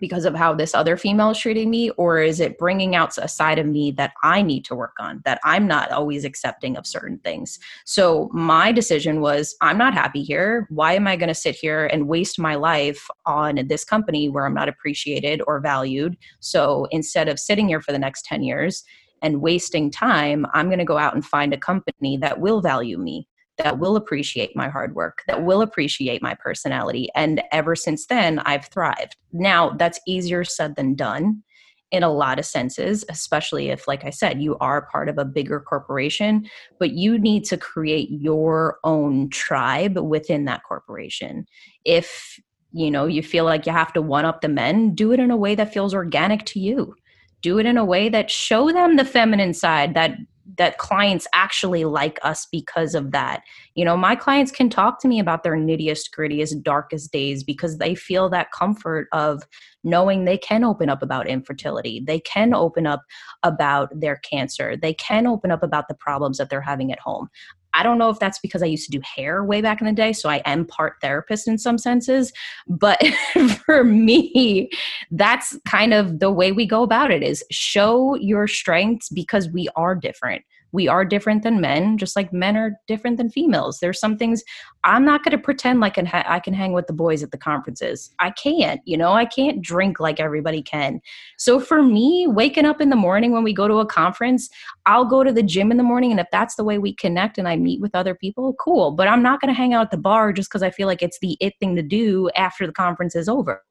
[0.00, 3.28] because of how this other female is treating me or is it bringing out a
[3.28, 6.86] side of me that i need to work on that i'm not always accepting of
[6.86, 7.58] certain things?
[7.84, 10.66] So my decision was i'm not happy here.
[10.70, 14.46] Why am i going to sit here and waste my life on this company where
[14.46, 16.16] i'm not appreciated or valued?
[16.40, 18.84] So instead of sitting here for the next 10 years
[19.20, 22.98] and wasting time i'm going to go out and find a company that will value
[22.98, 23.28] me
[23.58, 27.08] that will appreciate my hard work, that will appreciate my personality.
[27.14, 29.16] And ever since then, I've thrived.
[29.32, 31.42] Now, that's easier said than done
[31.90, 35.26] in a lot of senses, especially if, like I said, you are part of a
[35.26, 41.46] bigger corporation, but you need to create your own tribe within that corporation.
[41.84, 42.40] If
[42.72, 45.30] you know you feel like you have to one up the men, do it in
[45.30, 46.94] a way that feels organic to you.
[47.42, 50.16] Do it in a way that show them the feminine side that
[50.58, 53.42] that clients actually like us because of that.
[53.74, 57.78] You know, my clients can talk to me about their nittiest, grittiest, darkest days because
[57.78, 59.42] they feel that comfort of
[59.84, 62.02] knowing they can open up about infertility.
[62.04, 63.02] They can open up
[63.42, 64.76] about their cancer.
[64.76, 67.28] They can open up about the problems that they're having at home.
[67.74, 69.92] I don't know if that's because I used to do hair way back in the
[69.92, 72.32] day, so I am part therapist in some senses,
[72.66, 73.00] but
[73.66, 74.70] for me,
[75.10, 79.68] that's kind of the way we go about it is show your strengths because we
[79.76, 83.78] are different we are different than men just like men are different than females.
[83.80, 84.42] There's some things
[84.84, 88.10] i'm not going to pretend like I can hang with the boys at the conferences.
[88.18, 89.12] I can't you know?
[89.12, 91.00] I can't drink like everybody can.
[91.38, 94.48] So for me waking up in the morning when we go to a conference
[94.86, 97.38] i'll go to the gym in the morning and if that's the way we connect
[97.38, 98.92] and i meet with other people cool.
[98.92, 101.02] But i'm not going to hang out at the bar just because i feel like
[101.02, 103.62] it's the it thing to do after the conference is over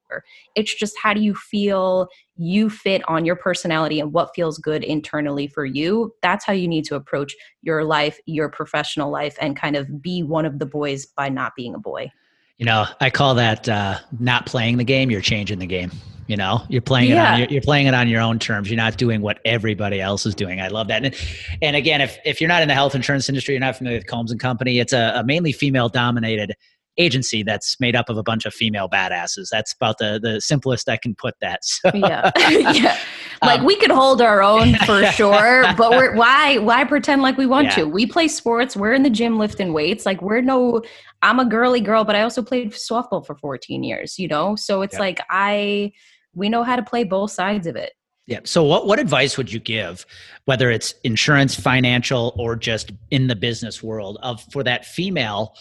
[0.56, 4.84] it's just how do you feel you fit on your personality and what feels good
[4.84, 6.14] internally for you.
[6.22, 10.24] That's how you need to approach your life, your professional life, and kind of be
[10.24, 12.12] one of the boys by not being a boy.
[12.58, 15.10] You know, I call that uh, not playing the game.
[15.10, 15.92] You're changing the game.
[16.28, 17.34] You know, you're playing it yeah.
[17.34, 18.70] on you're playing it on your own terms.
[18.70, 20.62] You're not doing what everybody else is doing.
[20.62, 21.04] I love that.
[21.04, 21.16] And,
[21.62, 24.08] and again, if if you're not in the health insurance industry, you're not familiar with
[24.08, 24.80] Combs and Company.
[24.80, 26.54] It's a, a mainly female dominated
[26.98, 29.48] agency that's made up of a bunch of female badasses.
[29.52, 31.60] That's about the the simplest I can put that.
[31.64, 32.98] So, yeah, yeah.
[33.44, 37.38] Like um, we could hold our own for sure, but we're why why pretend like
[37.38, 37.76] we want yeah.
[37.76, 37.84] to?
[37.86, 38.78] We play sports.
[38.78, 40.06] We're in the gym lifting weights.
[40.06, 40.84] Like we're no.
[41.24, 44.20] I'm a girly girl, but I also played softball for 14 years.
[44.20, 45.00] You know, so it's yep.
[45.00, 45.92] like I
[46.36, 47.94] we know how to play both sides of it.
[48.28, 48.42] Yeah.
[48.44, 50.06] So what what advice would you give,
[50.46, 55.56] whether it's insurance, financial, or just in the business world, of for that female?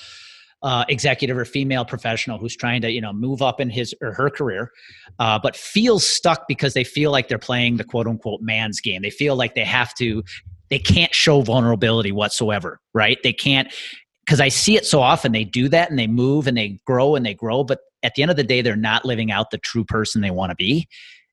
[0.63, 4.13] Uh, executive or female professional who's trying to you know move up in his or
[4.13, 4.71] her career
[5.19, 9.03] uh, but feels stuck because they feel like they're playing the quote unquote man's game.
[9.03, 10.23] They feel like they have to
[10.69, 13.19] they can't show vulnerability whatsoever right?
[13.23, 13.73] They can't
[14.25, 15.33] because i see it so often.
[15.33, 18.23] They do that and they move and they grow and they grow but at the
[18.23, 20.89] end of the day they're not living out the true person they want to be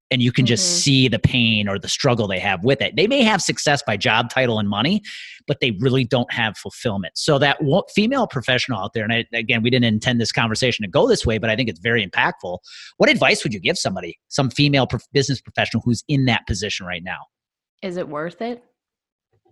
[0.10, 0.80] and you can just mm-hmm.
[0.80, 2.96] see the pain or the struggle they have with it.
[2.96, 5.02] They may have success by job title and money,
[5.48, 7.18] but they really don't have fulfillment.
[7.18, 7.58] So that
[7.94, 11.26] female professional out there, and I, again, we didn't intend this conversation to go this
[11.26, 12.60] way, but I think it's very impactful.
[12.98, 17.04] What advice would you give somebody, some female business professional who's in that position right
[17.04, 17.20] now?
[17.82, 18.64] Is it worth it?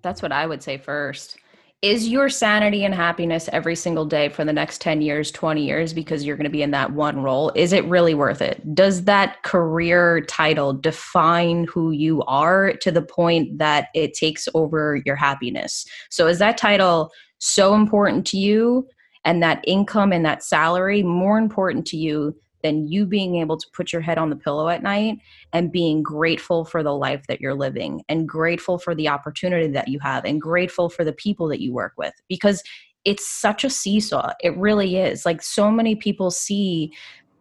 [0.02, 1.38] That's what I would say first
[1.82, 5.94] is your sanity and happiness every single day for the next 10 years 20 years
[5.94, 8.74] because you're going to be in that one role is it really worth it?
[8.74, 15.02] Does that career title define who you are to the point that it takes over
[15.06, 15.86] your happiness?
[16.10, 18.88] So is that title so important to you
[19.24, 22.36] and that income and that salary more important to you
[22.66, 25.20] than you being able to put your head on the pillow at night
[25.54, 29.88] and being grateful for the life that you're living and grateful for the opportunity that
[29.88, 32.64] you have and grateful for the people that you work with because
[33.06, 36.92] it's such a seesaw it really is like so many people see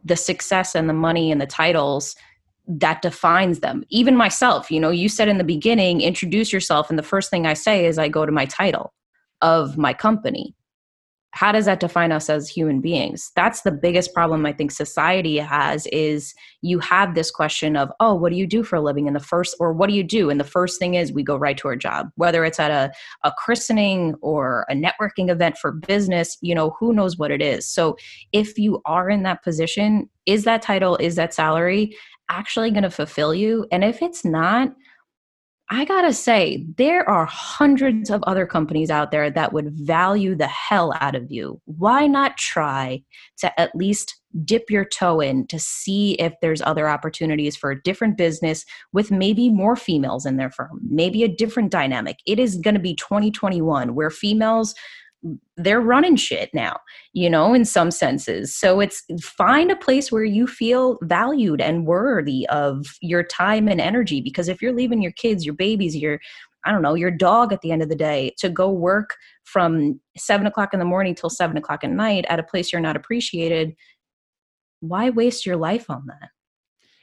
[0.05, 2.15] the success and the money and the titles
[2.67, 3.85] that defines them.
[3.91, 6.89] Even myself, you know, you said in the beginning, introduce yourself.
[6.89, 8.95] And the first thing I say is I go to my title
[9.43, 10.55] of my company
[11.35, 13.33] how does that define us as human beings?
[13.35, 16.33] That's the biggest problem i think society has is
[16.63, 19.09] you have this question of oh what do you do for a living?
[19.09, 20.31] In the first or what do you do?
[20.31, 22.11] And the first thing is we go right to our job.
[22.15, 22.93] Whether it's at a,
[23.25, 27.67] a christening or a networking event for business you know who knows what it is.
[27.67, 27.97] So
[28.33, 31.97] if you are in that position is that title is that salary
[32.31, 33.67] actually going to fulfill you?
[33.73, 34.73] And if it's not
[35.71, 40.47] I gotta say, there are hundreds of other companies out there that would value the
[40.47, 41.61] hell out of you.
[41.65, 43.03] Why not try
[43.39, 47.81] to at least dip your toe in to see if there's other opportunities for a
[47.81, 52.19] different business with maybe more females in their firm, maybe a different dynamic?
[52.27, 54.75] It is gonna be 2021 where females
[55.57, 56.79] they're running shit now,
[57.13, 58.55] you know, in some senses.
[58.55, 63.81] So it's find a place where you feel valued and worthy of your time and
[63.81, 64.21] energy.
[64.21, 66.21] Because if you're leaving your kids, your babies, your,
[66.65, 70.01] I don't know, your dog at the end of the day to go work from
[70.17, 72.97] seven o'clock in the morning till seven o'clock at night at a place you're not
[72.97, 73.75] appreciated,
[74.81, 76.31] why waste your life on that?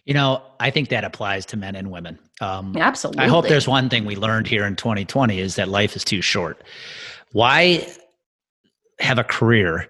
[0.06, 2.18] You know, I think that applies to men and women.
[2.40, 3.24] Um, Absolutely.
[3.24, 6.22] I hope there's one thing we learned here in 2020 is that life is too
[6.22, 6.64] short.
[7.34, 7.88] Why
[9.02, 9.90] have a career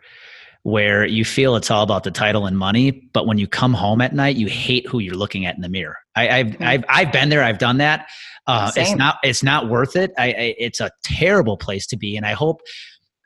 [0.63, 3.99] where you feel it's all about the title and money, but when you come home
[3.99, 5.97] at night, you hate who you're looking at in the mirror.
[6.15, 6.63] I, have mm-hmm.
[6.63, 7.43] I've I've been there.
[7.43, 8.07] I've done that.
[8.47, 10.11] Uh, it's not it's not worth it.
[10.17, 12.61] I, I, it's a terrible place to be, and I hope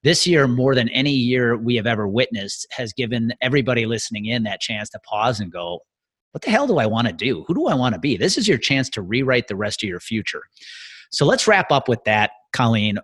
[0.03, 4.43] this year more than any year we have ever witnessed has given everybody listening in
[4.43, 5.81] that chance to pause and go,
[6.31, 7.43] "What the hell do I want to do?
[7.47, 9.89] Who do I want to be?" This is your chance to rewrite the rest of
[9.89, 10.43] your future.
[11.11, 12.99] So let's wrap up with that, Colleen.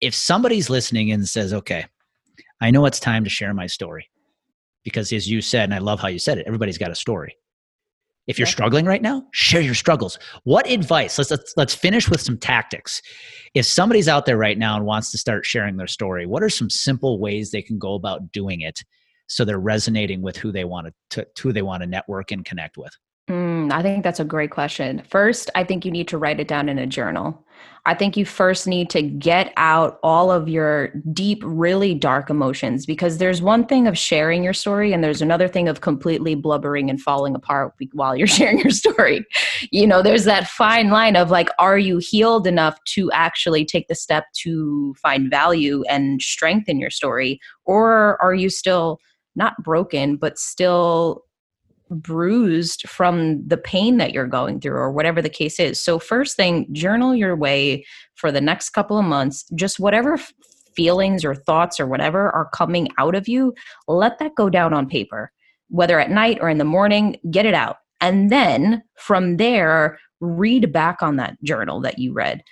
[0.00, 1.86] If somebody's listening and says, "Okay,"
[2.60, 4.08] I know it's time to share my story
[4.84, 7.36] because, as you said, and I love how you said it, everybody's got a story.
[8.26, 10.18] If you're struggling right now, share your struggles.
[10.44, 11.18] What advice?
[11.18, 13.02] Let's, let's let's finish with some tactics.
[13.54, 16.50] If somebody's out there right now and wants to start sharing their story, what are
[16.50, 18.84] some simple ways they can go about doing it
[19.26, 22.44] so they're resonating with who they want to, to who they want to network and
[22.44, 22.92] connect with?
[23.30, 25.02] Mm, I think that's a great question.
[25.08, 27.46] First, I think you need to write it down in a journal.
[27.86, 32.84] I think you first need to get out all of your deep, really dark emotions
[32.86, 36.90] because there's one thing of sharing your story and there's another thing of completely blubbering
[36.90, 39.24] and falling apart while you're sharing your story.
[39.70, 43.86] You know, there's that fine line of like, are you healed enough to actually take
[43.86, 47.38] the step to find value and strengthen your story?
[47.64, 48.98] Or are you still
[49.36, 51.24] not broken, but still
[51.90, 55.82] bruised from the pain that you're going through or whatever the case is.
[55.82, 57.84] So, first thing, journal your way
[58.14, 60.18] for the next couple of months, just whatever
[60.74, 63.54] feelings or thoughts or whatever are coming out of you,
[63.88, 65.32] let that go down on paper,
[65.68, 67.76] whether at night or in the morning, get it out.
[68.00, 72.42] And then from there, read back on that journal that you read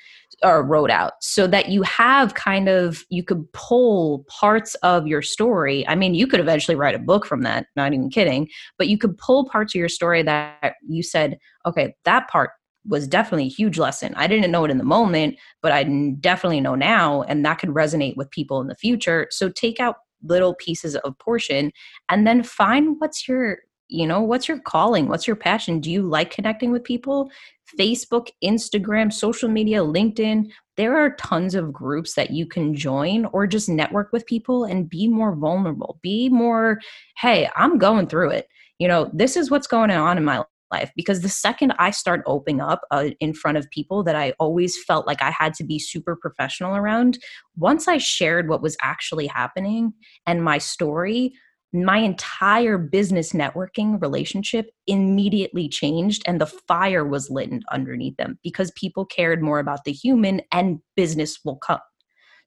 [0.43, 5.23] or wrote out so that you have kind of you could pull parts of your
[5.23, 5.87] story.
[5.89, 8.99] I mean you could eventually write a book from that not even kidding but you
[8.99, 12.51] could pull parts of your story that you said okay that part
[12.87, 14.15] was definitely a huge lesson.
[14.15, 15.85] I didn't know it in the moment but i
[16.21, 19.27] definitely know now and that could resonate with people in the future.
[19.31, 21.71] So take out little pieces of portion
[22.09, 23.59] and then find what's your
[23.89, 25.09] you know what's your calling?
[25.09, 25.81] What's your passion?
[25.81, 27.31] Do you like connecting with people
[27.79, 30.51] facebook instagram social media linkedin.
[30.77, 34.89] There are tons of groups that you can join or just network with people and
[34.89, 36.81] be more vulnerable be more
[37.19, 38.49] hey i'm going through it.
[38.79, 42.23] You know this is what's going on in my life because the second I start
[42.27, 45.65] opening up uh, in front of people that I always felt like I had to
[45.65, 47.19] be super professional around,
[47.57, 49.93] once I shared what was actually happening
[50.27, 51.35] and my story,
[51.73, 58.73] my entire business networking relationship immediately changed and the fire was lit underneath them because
[58.73, 61.81] people cared more about the human and business will come.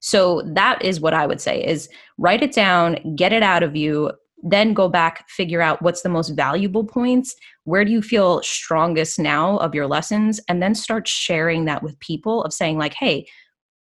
[0.00, 3.76] So that is what i would say is write it down get it out of
[3.76, 4.10] you
[4.42, 9.20] then go back figure out what's the most valuable points where do you feel strongest
[9.20, 13.24] now of your lessons and then start sharing that with people of saying like hey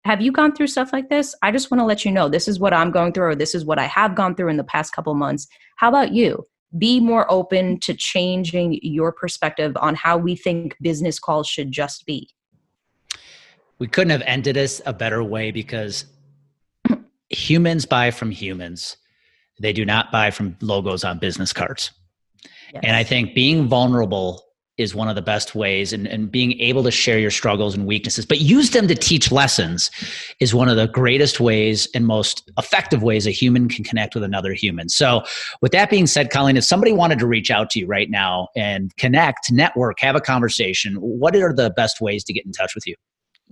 [0.04, 1.34] have you gone through stuff like this?
[1.42, 3.54] I just want to let you know this is what I'm going through, or this
[3.54, 5.46] is what I have gone through in the past couple months.
[5.76, 6.44] How about you?
[6.78, 12.06] Be more open to changing your perspective on how we think business calls should just
[12.06, 12.30] be.
[13.78, 16.06] We couldn't have ended this a better way because
[17.28, 18.96] humans buy from humans.
[19.58, 21.90] They do not buy from logos on business cards.
[22.72, 22.82] Yes.
[22.84, 24.42] And I think being vulnerable
[24.80, 27.86] is one of the best ways and, and being able to share your struggles and
[27.86, 29.90] weaknesses but use them to teach lessons
[30.40, 34.24] is one of the greatest ways and most effective ways a human can connect with
[34.24, 35.22] another human so
[35.60, 38.48] with that being said colleen if somebody wanted to reach out to you right now
[38.56, 42.74] and connect network have a conversation what are the best ways to get in touch
[42.74, 42.94] with you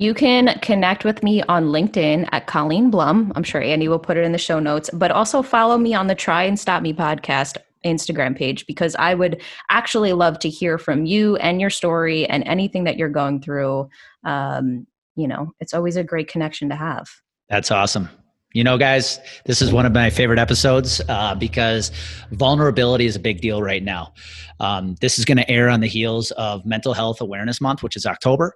[0.01, 3.33] you can connect with me on LinkedIn at Colleen Blum.
[3.35, 6.07] I'm sure Andy will put it in the show notes, but also follow me on
[6.07, 10.79] the Try and Stop Me podcast Instagram page because I would actually love to hear
[10.79, 13.89] from you and your story and anything that you're going through.
[14.25, 17.09] Um, you know, it's always a great connection to have.
[17.49, 18.09] That's awesome.
[18.55, 21.93] You know, guys, this is one of my favorite episodes uh, because
[22.33, 24.15] vulnerability is a big deal right now.
[24.59, 27.95] Um, this is going to air on the heels of Mental Health Awareness Month, which
[27.95, 28.55] is October.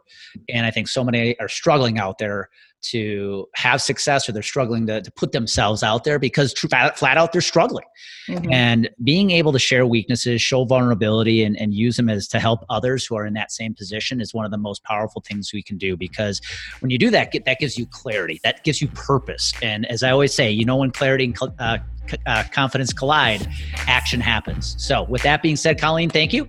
[0.49, 2.49] And I think so many are struggling out there
[2.83, 7.16] to have success or they're struggling to, to put themselves out there because flat, flat
[7.16, 7.85] out they're struggling.
[8.28, 8.53] Mm-hmm.
[8.53, 12.64] and being able to share weaknesses show vulnerability and, and use them as to help
[12.70, 15.61] others who are in that same position is one of the most powerful things we
[15.61, 16.41] can do because
[16.78, 18.41] when you do that get, that gives you clarity.
[18.45, 19.53] That gives you purpose.
[19.61, 21.78] And as i always say you know when clarity and uh,
[22.26, 23.45] uh, confidence collide
[23.89, 24.76] action happens.
[24.78, 26.49] So with that being said colleen thank you.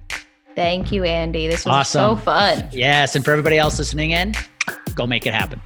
[0.56, 1.48] Thank you andy.
[1.48, 2.18] This was awesome.
[2.18, 2.70] so fun.
[2.72, 3.16] Yes.
[3.16, 4.36] And for everybody else listening in
[4.94, 5.60] go make it happen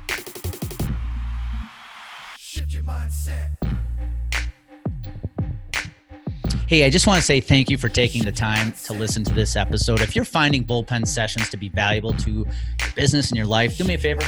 [6.67, 9.33] Hey, I just want to say thank you for taking the time to listen to
[9.33, 10.01] this episode.
[10.01, 12.45] If you're finding bullpen sessions to be valuable to your
[12.93, 14.21] business and your life, do me a favor.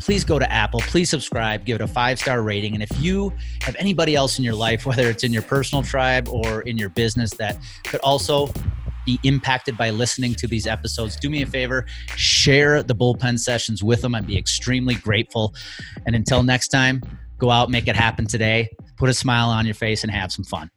[0.00, 2.72] Please go to Apple, please subscribe, give it a five star rating.
[2.72, 6.26] And if you have anybody else in your life, whether it's in your personal tribe
[6.30, 8.50] or in your business, that could also
[9.04, 11.84] be impacted by listening to these episodes, do me a favor,
[12.16, 14.14] share the bullpen sessions with them.
[14.14, 15.54] I'd be extremely grateful.
[16.06, 17.02] And until next time,
[17.44, 20.44] go out, make it happen today, put a smile on your face, and have some
[20.44, 20.70] fun.